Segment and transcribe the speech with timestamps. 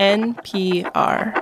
[0.00, 1.36] NPR.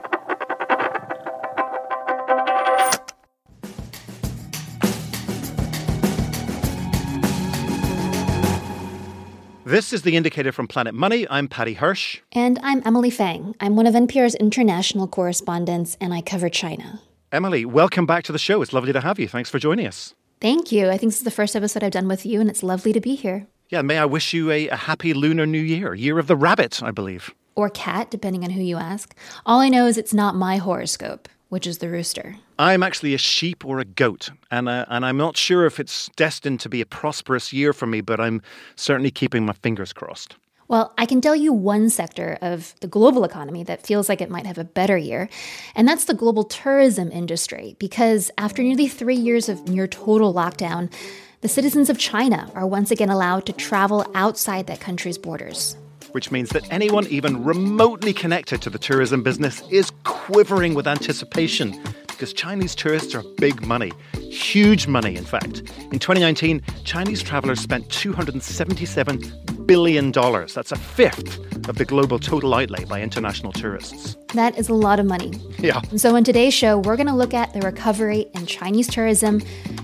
[9.64, 11.24] This is the indicator from Planet Money.
[11.30, 12.18] I'm Paddy Hirsch.
[12.32, 13.54] And I'm Emily Feng.
[13.60, 17.00] I'm one of NPR's international correspondents, and I cover China.
[17.30, 18.60] Emily, welcome back to the show.
[18.60, 19.28] It's lovely to have you.
[19.28, 20.16] Thanks for joining us.
[20.40, 20.88] Thank you.
[20.88, 23.00] I think this is the first episode I've done with you, and it's lovely to
[23.00, 23.46] be here.
[23.68, 26.82] Yeah, may I wish you a, a happy Lunar New Year, Year of the Rabbit,
[26.82, 27.32] I believe.
[27.58, 29.14] Or cat, depending on who you ask.
[29.44, 32.36] All I know is it's not my horoscope which is the rooster.
[32.58, 36.10] I'm actually a sheep or a goat, and uh, and I'm not sure if it's
[36.16, 38.42] destined to be a prosperous year for me, but I'm
[38.76, 40.36] certainly keeping my fingers crossed.
[40.66, 44.28] Well, I can tell you one sector of the global economy that feels like it
[44.28, 45.30] might have a better year,
[45.74, 47.76] and that's the global tourism industry.
[47.78, 50.92] Because after nearly three years of near total lockdown,
[51.40, 55.76] the citizens of China are once again allowed to travel outside that country's borders
[56.12, 61.80] which means that anyone even remotely connected to the tourism business is quivering with anticipation
[62.18, 65.60] because Chinese tourists are big money, huge money, in fact.
[65.92, 70.10] In 2019, Chinese travelers spent $277 billion.
[70.10, 74.16] That's a fifth of the global total outlay by international tourists.
[74.34, 75.32] That is a lot of money.
[75.58, 75.80] Yeah.
[75.90, 79.40] And so, in today's show, we're going to look at the recovery in Chinese tourism,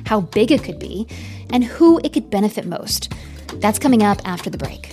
[0.06, 1.06] how big it could be,
[1.50, 3.12] and who it could benefit most.
[3.60, 4.92] That's coming up after the break.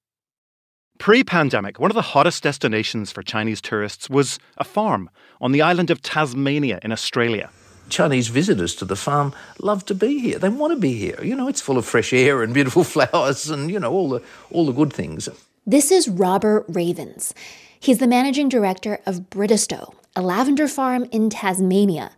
[1.01, 5.09] Pre pandemic, one of the hottest destinations for Chinese tourists was a farm
[5.41, 7.49] on the island of Tasmania in Australia.
[7.89, 10.37] Chinese visitors to the farm love to be here.
[10.37, 11.19] They want to be here.
[11.23, 14.21] You know, it's full of fresh air and beautiful flowers and, you know, all the,
[14.51, 15.27] all the good things.
[15.65, 17.33] This is Robert Ravens.
[17.79, 22.11] He's the managing director of Bridestowe, a lavender farm in Tasmania.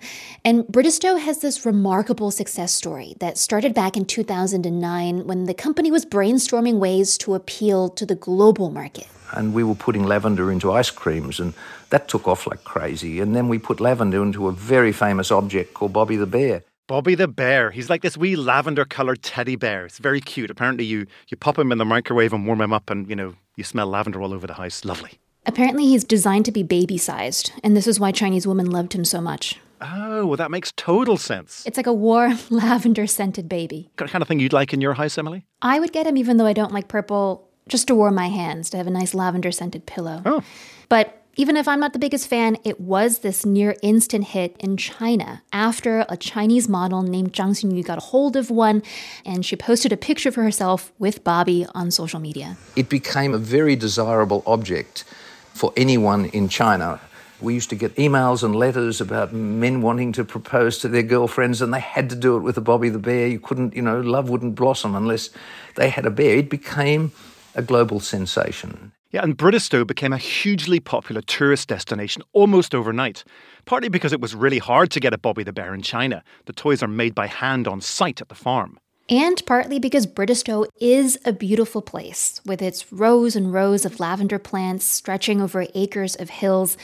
[0.44, 5.92] And Bridestowe has this remarkable success story that started back in 2009 when the company
[5.92, 9.08] was brainstorming ways to appeal to the global market.
[9.34, 11.54] And we were putting lavender into ice creams, and
[11.90, 13.20] that took off like crazy.
[13.20, 16.64] And then we put lavender into a very famous object called Bobby the Bear.
[16.88, 17.72] Bobby the bear.
[17.72, 19.86] He's like this wee lavender coloured teddy bear.
[19.86, 20.52] It's very cute.
[20.52, 23.36] Apparently, you you pop him in the microwave and warm him up, and you know
[23.56, 24.84] you smell lavender all over the house.
[24.84, 25.12] Lovely.
[25.46, 29.04] Apparently, he's designed to be baby sized, and this is why Chinese women loved him
[29.04, 29.60] so much.
[29.82, 31.64] Oh, well, that makes total sense.
[31.66, 33.90] It's like a warm, lavender scented baby.
[33.98, 35.46] Kind of thing you'd like in your house, Emily?
[35.62, 38.70] I would get him even though I don't like purple, just to warm my hands,
[38.70, 40.22] to have a nice lavender scented pillow.
[40.26, 40.44] Oh.
[40.88, 44.78] But even if I'm not the biggest fan, it was this near instant hit in
[44.78, 48.84] China after a Chinese model named Zhang Xinyu got a hold of one
[49.26, 52.56] and she posted a picture of herself with Bobby on social media.
[52.76, 55.04] It became a very desirable object
[55.54, 57.00] for anyone in China.
[57.42, 61.62] We used to get emails and letters about men wanting to propose to their girlfriends,
[61.62, 63.28] and they had to do it with a Bobby the Bear.
[63.28, 65.30] You couldn't, you know, love wouldn't blossom unless
[65.76, 66.38] they had a bear.
[66.38, 67.12] It became
[67.54, 68.94] a global sensation.
[69.12, 73.24] Yeah, and Bridestowe became a hugely popular tourist destination almost overnight,
[73.66, 76.24] partly because it was really hard to get a Bobby the Bear in China.
[76.46, 80.68] The toys are made by hand on site at the farm and partly because Bridestowe
[80.80, 86.16] is a beautiful place with its rows and rows of lavender plants stretching over acres
[86.16, 86.78] of hills.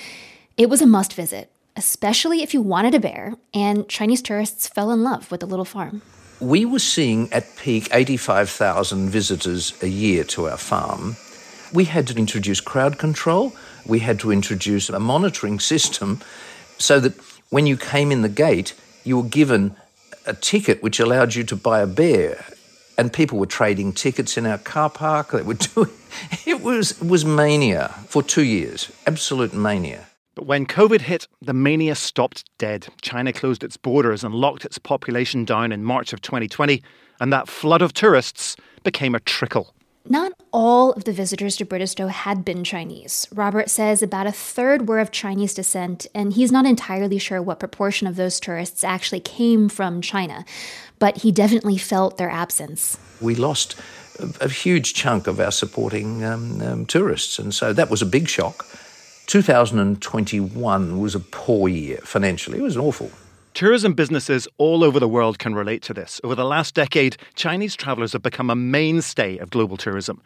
[0.57, 4.91] It was a must visit, especially if you wanted a bear, and Chinese tourists fell
[4.91, 6.01] in love with the little farm.
[6.41, 11.15] We were seeing at peak 85,000 visitors a year to our farm.
[11.73, 13.53] We had to introduce crowd control,
[13.85, 16.21] we had to introduce a monitoring system
[16.77, 17.13] so that
[17.49, 19.75] when you came in the gate, you were given
[20.25, 22.45] a ticket which allowed you to buy a bear,
[22.97, 25.31] and people were trading tickets in our car park.
[25.31, 25.89] They were doing
[26.45, 30.07] it was it was mania for two years, absolute mania.
[30.35, 32.87] But when COVID hit, the mania stopped dead.
[33.01, 36.81] China closed its borders and locked its population down in March of 2020,
[37.19, 39.73] and that flood of tourists became a trickle.
[40.11, 43.27] Not all of the visitors to Bridestowe had been Chinese.
[43.31, 47.59] Robert says about a third were of Chinese descent, and he's not entirely sure what
[47.59, 50.45] proportion of those tourists actually came from China,
[50.97, 52.97] but he definitely felt their absence.
[53.21, 53.75] We lost
[54.17, 58.07] a, a huge chunk of our supporting um, um, tourists, and so that was a
[58.07, 58.65] big shock.
[59.27, 63.11] 2021 was a poor year financially, it was awful.
[63.53, 66.21] Tourism businesses all over the world can relate to this.
[66.23, 70.21] Over the last decade, Chinese travellers have become a mainstay of global tourism.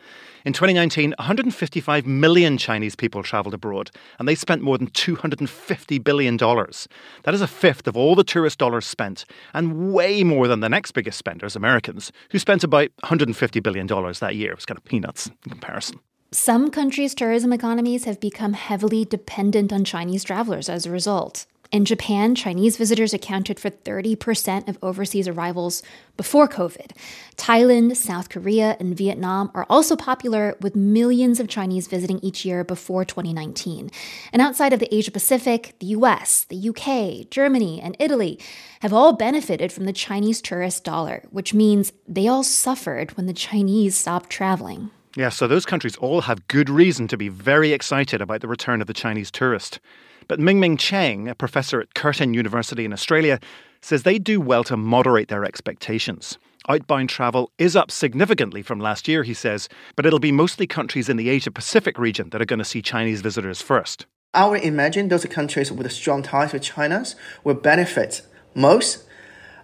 [0.46, 6.38] In 2019, 155 million Chinese people travelled abroad, and they spent more than $250 billion.
[6.38, 10.70] That is a fifth of all the tourist dollars spent, and way more than the
[10.70, 14.52] next biggest spenders, Americans, who spent about $150 billion that year.
[14.52, 16.00] It was kind of peanuts in comparison.
[16.32, 21.46] Some countries' tourism economies have become heavily dependent on Chinese travelers as a result.
[21.74, 25.82] In Japan, Chinese visitors accounted for 30% of overseas arrivals
[26.16, 26.92] before COVID.
[27.36, 32.64] Thailand, South Korea, and Vietnam are also popular, with millions of Chinese visiting each year
[32.64, 33.90] before 2019.
[34.32, 38.40] And outside of the Asia Pacific, the US, the UK, Germany, and Italy
[38.82, 43.34] have all benefited from the Chinese tourist dollar, which means they all suffered when the
[43.34, 44.92] Chinese stopped traveling.
[45.16, 48.82] Yeah, so those countries all have good reason to be very excited about the return
[48.82, 49.80] of the Chinese tourist.
[50.28, 53.40] But Mingming Cheng, a professor at Curtin University in Australia,
[53.80, 56.40] says they do well to moderate their expectations.
[56.68, 61.10] Outbound travel is up significantly from last year, he says, but it'll be mostly countries
[61.10, 64.08] in the Asia Pacific region that are going to see Chinese visitors first.
[64.34, 67.06] I would imagine those countries with strong ties with China
[67.44, 68.24] will benefit
[68.56, 69.04] most.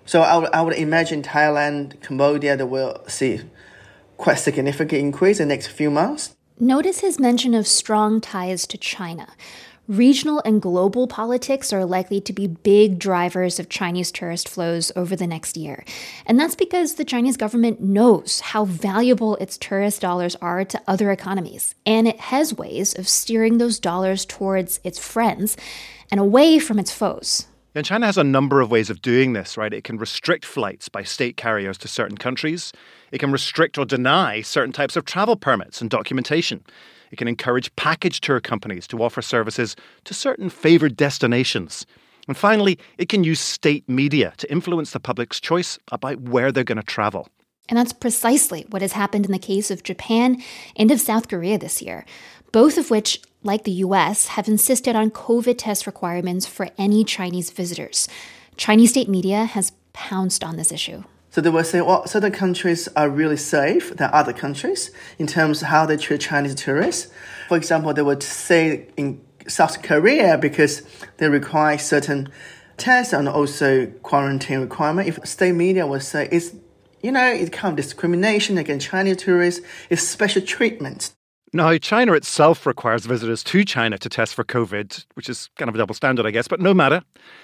[0.05, 3.41] So I would, I would imagine Thailand, Cambodia, that will see
[4.19, 6.35] quite significant increase in the next few months.
[6.59, 9.29] Notice his mention of strong ties to China.
[9.87, 15.15] Regional and global politics are likely to be big drivers of Chinese tourist flows over
[15.15, 15.83] the next year.
[16.27, 21.09] And that's because the Chinese government knows how valuable its tourist dollars are to other
[21.11, 21.73] economies.
[21.87, 25.57] And it has ways of steering those dollars towards its friends
[26.11, 27.47] and away from its foes.
[27.75, 29.73] And China has a number of ways of doing this, right?
[29.73, 32.73] It can restrict flights by state carriers to certain countries.
[33.11, 36.63] It can restrict or deny certain types of travel permits and documentation.
[37.11, 39.75] It can encourage package tour companies to offer services
[40.05, 41.85] to certain favoured destinations.
[42.27, 46.63] And finally, it can use state media to influence the public's choice about where they're
[46.63, 47.27] going to travel.
[47.67, 50.41] And that's precisely what has happened in the case of Japan
[50.75, 52.05] and of South Korea this year,
[52.51, 57.51] both of which, like the US, have insisted on COVID test requirements for any Chinese
[57.51, 58.07] visitors.
[58.57, 61.03] Chinese state media has pounced on this issue.
[61.31, 65.61] So they will say, well, certain countries are really safe than other countries in terms
[65.61, 67.11] of how they treat Chinese tourists.
[67.47, 70.81] For example, they would say in South Korea because
[71.17, 72.29] they require certain
[72.77, 75.07] tests and also quarantine requirement.
[75.07, 76.55] If state media would say it's,
[77.03, 81.13] you know, it's kind of discrimination against Chinese tourists, it's special treatment.
[81.51, 85.73] Now, China itself requires visitors to China to test for COVID, which is kind of
[85.73, 87.01] a double standard, I guess, but no matter.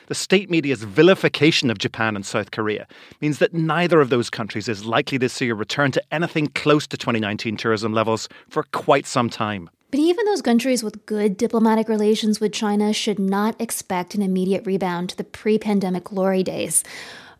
[0.07, 2.85] The state media's vilification of Japan and South Korea
[3.19, 6.85] means that neither of those countries is likely to see a return to anything close
[6.87, 9.71] to 2019 tourism levels for quite some time.
[9.89, 14.67] But even those countries with good diplomatic relations with China should not expect an immediate
[14.67, 16.83] rebound to the pre pandemic glory days.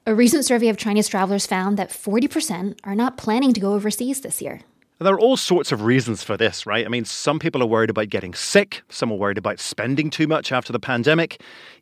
[0.07, 4.21] A recent survey of Chinese travelers found that 40% are not planning to go overseas
[4.21, 4.61] this year.
[4.97, 6.85] There are all sorts of reasons for this, right?
[6.85, 10.25] I mean, some people are worried about getting sick, some are worried about spending too
[10.25, 11.41] much after the pandemic.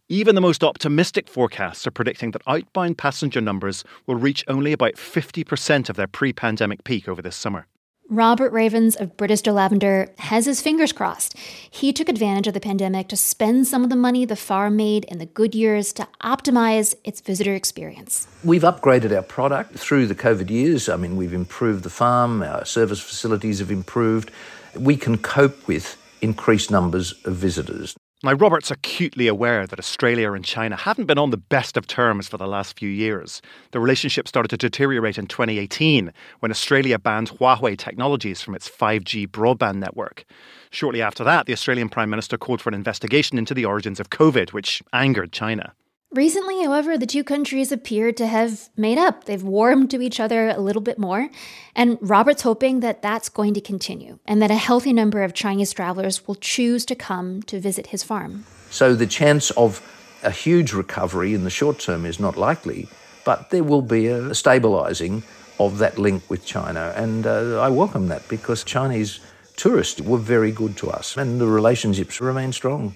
[0.10, 4.96] Even the most optimistic forecasts are predicting that outbound passenger numbers will reach only about
[4.96, 7.68] 50% of their pre pandemic peak over this summer.
[8.10, 11.38] Robert Ravens of Bridestowe Lavender has his fingers crossed.
[11.72, 15.06] He took advantage of the pandemic to spend some of the money the farm made
[15.06, 18.28] in the good years to optimize its visitor experience.
[18.44, 20.90] We've upgraded our product through the COVID years.
[20.90, 24.32] I mean, we've improved the farm, our service facilities have improved.
[24.76, 27.96] We can cope with increased numbers of visitors.
[28.26, 32.30] Now, Robert's acutely aware that Australia and China haven't been on the best of terms
[32.30, 33.42] for the last few years.
[33.72, 39.28] The relationship started to deteriorate in 2018 when Australia banned Huawei technologies from its 5G
[39.28, 40.24] broadband network.
[40.70, 44.10] Shortly after that, the Australian Prime Minister called for an investigation into the origins of
[44.10, 45.74] COVID, which angered China.
[46.14, 49.24] Recently, however, the two countries appear to have made up.
[49.24, 51.28] They've warmed to each other a little bit more.
[51.76, 55.74] And Robert's hoping that that's going to continue and that a healthy number of Chinese
[55.74, 58.46] travelers will choose to come to visit his farm.
[58.70, 59.82] So the chance of
[60.22, 62.88] a huge recovery in the short term is not likely,
[63.26, 65.24] but there will be a stabilising
[65.60, 66.94] of that link with China.
[66.96, 69.20] And uh, I welcome that because Chinese
[69.56, 72.94] tourists were very good to us and the relationships remain strong.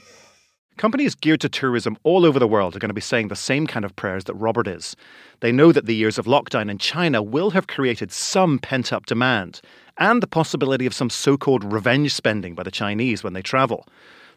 [0.77, 3.65] Companies geared to tourism all over the world are going to be saying the same
[3.65, 4.95] kind of prayers that Robert is.
[5.39, 9.07] They know that the years of lockdown in China will have created some pent up
[9.07, 9.59] demand
[9.97, 13.87] and the possibility of some so called revenge spending by the Chinese when they travel.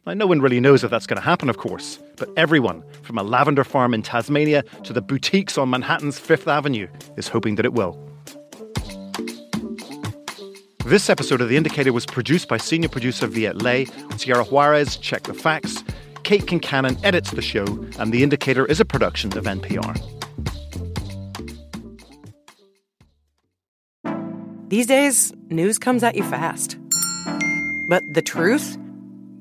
[0.06, 3.18] Now, no one really knows if that's going to happen, of course, but everyone, from
[3.18, 7.66] a lavender farm in Tasmania to the boutiques on Manhattan's Fifth Avenue, is hoping that
[7.66, 8.02] it will.
[10.87, 13.85] This episode of The Indicator was produced by senior producer Viet Le.
[14.16, 15.85] Sierra Juarez checked the facts.
[16.22, 17.64] Kate Concannon edits the show,
[17.98, 19.98] and The Indicator is a production of NPR.
[24.68, 26.78] These days, news comes at you fast.
[27.88, 28.78] But the truth?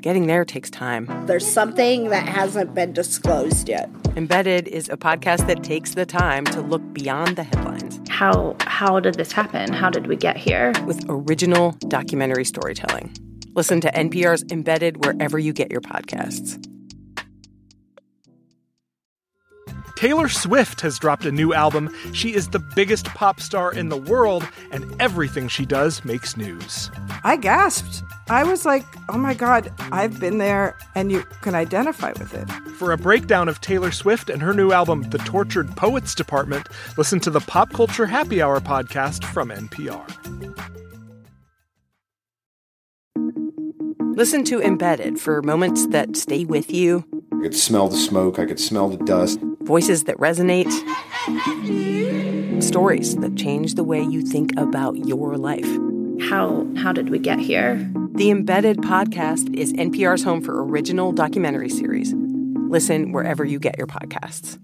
[0.02, 1.08] Getting there takes time.
[1.28, 3.90] There's something that hasn't been disclosed yet.
[4.16, 8.00] Embedded is a podcast that takes the time to look beyond the headlines.
[8.10, 9.72] How how did this happen?
[9.72, 10.74] How did we get here?
[10.86, 13.14] With original documentary storytelling.
[13.56, 16.66] Listen to NPR's Embedded wherever you get your podcasts.
[20.00, 21.94] Taylor Swift has dropped a new album.
[22.14, 26.90] She is the biggest pop star in the world, and everything she does makes news.
[27.26, 28.02] I gasped.
[28.30, 32.50] I was like, oh my God, I've been there, and you can identify with it.
[32.78, 37.20] For a breakdown of Taylor Swift and her new album, The Tortured Poets Department, listen
[37.20, 40.08] to the Pop Culture Happy Hour podcast from NPR.
[44.16, 47.04] Listen to Embedded for moments that stay with you.
[47.34, 49.40] I could smell the smoke, I could smell the dust.
[49.64, 50.72] Voices that resonate.
[52.62, 55.68] Stories that change the way you think about your life.
[56.30, 57.90] How how did we get here?
[58.14, 62.14] The Embedded podcast is NPR's home for original documentary series.
[62.14, 64.60] Listen wherever you get your podcasts.